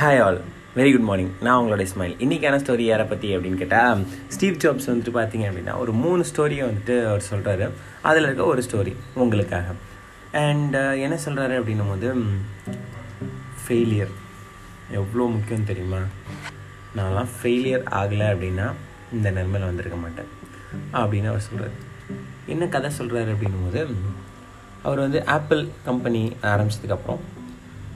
[0.00, 0.38] Hi all
[0.74, 5.12] very good morning நான் உங்களோட smile இன்றைக்கான ஸ்டோரி யாரை பற்றி அப்படின்னு கேட்டால் ஸ்டீவ் ஜாப்ஸ் வந்துட்டு
[5.18, 7.70] பார்த்தீங்க அப்படின்னா ஒரு மூணு ஸ்டோரியை வந்துட்டு அவர் சொல்கிறாரு
[8.02, 9.74] அதில் இருக்க ஒரு ஸ்டோரி உங்களுக்காக.
[10.32, 10.74] அண்ட்
[11.04, 12.08] என்ன சொல்கிறாரு அப்படின்னும் போது
[13.62, 14.12] ஃபெயிலியர்
[14.90, 16.00] எவ்வளோ முக்கியம் தெரியுமா?
[16.96, 18.66] நான்லாம் ஃபெயிலியர் ஆகலை அப்படின்னா
[19.12, 20.30] இந்த நிலைமையில் வந்திருக்க மாட்டேன்.
[20.92, 21.74] அப்படின்னு அவர் சொல்கிறார்
[22.46, 23.86] என்ன கதை சொல்கிறாரு அப்படின்னும் போது
[24.82, 27.24] அவர் வந்து ஆப்பிள் கம்பெனி ஆரம்பிச்சதுக்கப்புறம்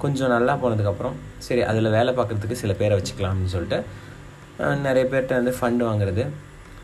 [0.01, 3.79] கொஞ்சம் நல்லா போனதுக்கப்புறம் சரி அதில் வேலை பார்க்குறதுக்கு சில பேரை வச்சுக்கலாம் அப்படின்னு சொல்லிட்டு
[4.83, 6.25] நிறைய பேர்கிட்ட வந்து ஃபண்டு வாங்குறது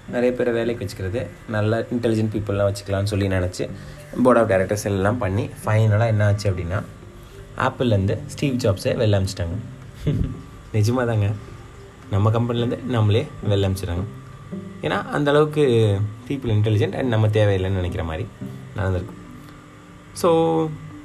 [0.08, 3.64] நிறைய பேரை வேலைக்கு வச்சுக்கிறது நல்ல இன்டெலிஜென்ட் பீப்புளெலாம் வச்சுக்கலாம்னு சொல்லி நினச்சி
[4.22, 6.78] போர்ட் ஆஃப் டைரக்டர்ஸ் எல்லாம் பண்ணி ஃபைனலாக என்ன ஆச்சு அப்படின்னா
[7.58, 9.56] ஆப்பிள்லேருந்து ஸ்டீவ் ஜாப்ஸை வெளில அமிச்சிட்டாங்க.
[10.74, 11.26] நிஜமாக தாங்க
[12.10, 14.04] நம்ம கம்பெனிலேருந்து நம்மளே வெளில அமிச்சிட்டாங்க
[14.82, 15.62] ஏன்னா அந்த அளவுக்கு
[16.28, 18.24] பீப்புள் இன்டெலிஜென்ட் அண்ட் நம்ம தேவையில்லைன்னு நினைக்கிற மாதிரி
[18.76, 19.20] நடந்திருக்கும்
[20.22, 20.28] ஸோ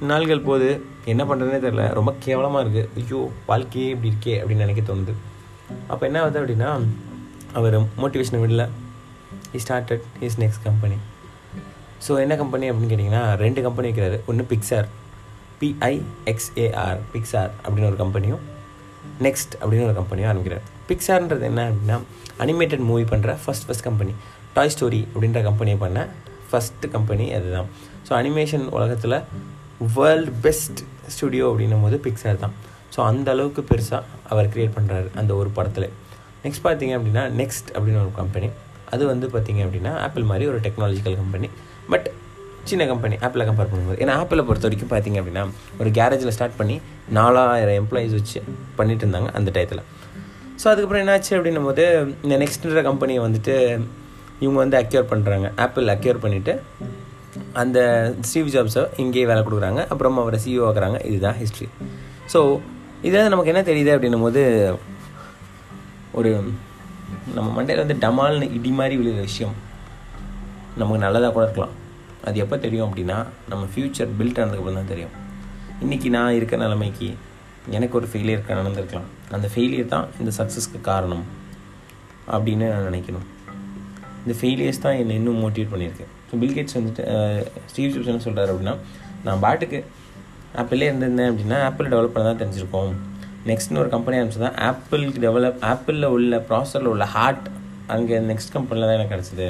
[0.09, 0.67] நாள்கள் போது
[1.11, 5.13] என்ன பண்ணுறதுனே தெரில ரொம்ப கேவலமாக இருக்குது ஐயோ வாழ்க்கையே இப்படி இருக்கே அப்படின்னு நினைக்க தோணுது.
[5.91, 6.69] அப்போ என்ன ஆகுது அப்படின்னா
[7.59, 8.63] அவர் மோட்டிவேஷனை விடல.
[9.53, 10.97] He started his next company
[12.05, 14.17] so என்ன கம்பெனி அப்படின்னு கேட்டிங்கன்னா ரெண்டு கம்பெனி வைக்கிறாரு.
[14.30, 14.88] ஒன்று பிக்சார்
[15.61, 18.43] பிஐஎக்ஸ்ஏஆர் பிக்சார் அப்படின்னு ஒரு கம்பெனியும்
[19.25, 20.65] நெக்ஸ்ட் அப்படின்னு ஒரு கம்பெனியும் ஆரம்பிக்கிறார்.
[20.89, 21.97] பிக்சார்ன்றது என்ன அப்படின்னா
[22.45, 24.13] அனிமேட்டட் மூவி பண்ணுற first first company
[24.55, 25.99] toy story அப்படின்ற கம்பெனியை பண்ண
[26.49, 27.67] ஃபஸ்ட்டு கம்பெனி அதுதான்.
[28.08, 29.17] ஸோ அனிமேஷன் உலகத்தில்
[29.95, 30.79] வேர்ல்டு பெஸ்ட்
[31.13, 32.55] ஸ்டுடியோ அப்படின்னும் போது பிக்சர் தான்.
[32.93, 34.01] ஸோ அந்த அளவுக்கு பெருசாக
[34.31, 35.87] அவர் க்ரியேட் பண்ணுறாரு அந்த ஒரு படத்தில்.
[36.45, 38.49] நெக்ஸ்ட் பார்த்தீங்க அப்படின்னா நெக்ஸ்ட் அப்படின்னு ஒரு கம்பெனி
[38.93, 41.47] அது வந்து பார்த்தீங்க அப்படின்னா ஆப்பிள் மாதிரி ஒரு டெக்னாலஜிக்கல் கம்பெனி
[41.93, 42.07] பட்
[42.69, 43.99] சின்ன கம்பெனி ஆப்பிளை கம்பேர் பண்ணும்போது.
[44.03, 45.43] ஏன்னா ஆப்பிளை பொறுத்த வரைக்கும் பார்த்தீங்க அப்படின்னா
[45.81, 46.75] ஒரு கேரேஜில் ஸ்டார்ட் பண்ணி
[47.17, 48.39] நாலாயிரம் எம்ப்ளாயீஸ் வச்சு
[48.79, 49.83] பண்ணிட்டு இருந்தாங்க அந்த டயத்தில்.
[50.61, 51.85] ஸோ அதுக்கப்புறம் என்னாச்சு அப்படின்னும் போது
[52.25, 53.55] இந்த நெக்ஸ்ட்ன்ற கம்பெனியை வந்துட்டு
[54.43, 56.53] இவங்க வந்து அக்யூர் பண்ணுறாங்க ஆப்பிள் அக்யூர் பண்ணிவிட்டு
[57.61, 57.80] அந்த
[58.27, 59.81] ஸ்டீவ் ஜாப்ஸை இங்கேயே வேலை கொடுக்குறாங்க.
[59.88, 61.05] அப்புறம் அவரை சிஇஓ ஆக்குறாங்க.
[61.05, 61.67] இதுதான் ஹிஸ்ட்ரி
[62.33, 62.39] ஸோ
[63.08, 64.41] இதில் நமக்கு என்ன தெரியுது அப்படின்னும் போது
[66.19, 66.31] ஒரு
[67.36, 69.55] நம்ம மண்டையில் வந்து டமால்னு இடி மாதிரி விழுகிற விஷயம்.
[70.77, 71.76] நமக்கு நல்லதாக கூட இருக்கலாம்.
[72.27, 73.17] அது எப்போ தெரியும் அப்படின்னா
[73.49, 75.14] நம்ம ஃப்யூச்சர் பில்ட் ஆனதுக்கப்புறம் தான் தெரியும்.
[75.83, 77.09] இன்றைக்கி நான் இருக்க நிலைமைக்கு
[77.70, 79.09] எனக்கு ஒரு ஃபெயிலியர் நடந்திருக்கலாம்.
[79.31, 81.26] அந்த ஃபெயிலியர் தான் இந்த சக்ஸஸ்க்கு காரணம்.
[82.27, 83.27] அப்படின்னு நான் நினைக்கணும்.
[84.26, 87.03] இந்த ஃபெயிலியர்ஸ் தான் என்னை இன்னும் மோட்டிவேட் பண்ணியிருக்கேன் ஸோ பில்கேட்ஸ் வந்துட்டு
[87.71, 88.75] ஸ்டீவ் ஜாப்ஸ் என்ன சொல்கிறார் அப்படின்னா
[89.25, 89.80] நான் பாட்டுக்கு
[90.61, 92.93] ஆப்பிளே இருந்திருந்தேன் அப்படின்னா ஆப்பிள் டெவலப் பண்ண தான் தெரிஞ்சிருக்கோம்.
[93.49, 97.47] நெக்ஸ்ட்னு ஒரு கம்பெனி ஆரம்பிச்சு தான் ஆப்பிளுக்கு டெவலப் ஆப்பிளில் உள்ள ப்ராசரில் உள்ள ஹார்ட்
[97.95, 99.47] அங்கே நெக்ஸ்ட் கம்பெனியில் தான் எனக்கு கிடச்சிது.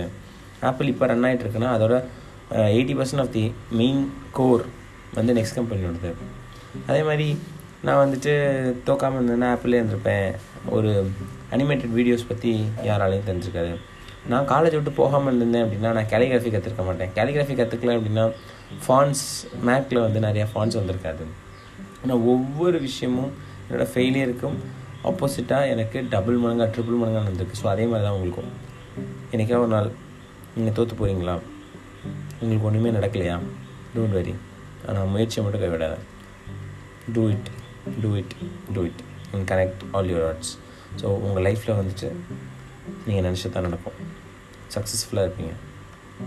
[0.69, 1.95] ஆப்பிள் இப்போ ரன் ஆகிட்டு இருக்குன்னா அதோட
[2.75, 3.45] eighty percent of the
[3.79, 4.01] main
[4.37, 4.63] core
[5.17, 6.11] வந்து நெக்ஸ்ட் கம்பெனியோடது
[6.89, 7.27] அதே மாதிரி
[7.87, 8.33] நான் வந்துட்டு
[8.87, 10.27] தோக்காமல் இருந்தேன்னா ஆப்பிளே இருந்திருப்பேன்.
[10.75, 10.91] ஒரு
[11.55, 12.51] அனிமேட்டட் வீடியோஸ் பற்றி
[12.89, 13.71] யாராலையும் தெரிஞ்சுக்காது
[14.29, 17.11] நான் காலேஜ் விட்டு போகாமல் இருந்தேன் அப்படின்னா நான் கேலிகிராஃபி கற்றுக்க மாட்டேன்.
[17.17, 18.25] கேலிகிராஃபி கற்றுக்கல அப்படின்னா
[18.83, 19.23] ஃபான்ஸ்
[19.67, 21.23] மேக்கில் வந்து நிறையா ஃபான்ஸ் வந்திருக்காது.
[22.01, 23.31] ஆனால் ஒவ்வொரு விஷயமும்
[23.65, 24.57] என்னோடய ஃபெயிலியருக்கும்
[25.09, 27.59] ஆப்போசிட்டாக எனக்கு டபுள் மடங்கா ட்ரிபிள் மடங்கா நடந்திருக்கு.
[27.61, 28.51] ஸோ அதே மாதிரி தான் உங்களுக்கும்.
[29.35, 29.89] எனக்கே ஒரு நாள்
[30.55, 31.35] நீங்கள் தோற்று போகிறீங்களா
[32.41, 33.35] உங்களுக்கு ஒன்றுமே நடக்கலையா?
[33.95, 34.33] டோன்ட் வெரி
[34.89, 35.97] ஆனால் முயற்சியை மட்டும் கைவிடாத.
[37.15, 37.49] Do it
[38.01, 38.33] do it
[38.75, 39.01] do it
[39.33, 40.51] and connect all your arts
[41.01, 42.09] so உங்கள் லைஃப்பில் வந்துட்டு
[43.05, 43.97] நீங்கள் நினச்சி தான் நடக்கும்.
[44.75, 45.53] சக்ஸஸ்ஃபுல்லாக இருப்பீங்க.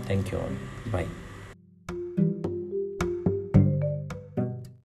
[0.07, 0.57] Thank you all
[0.91, 1.05] by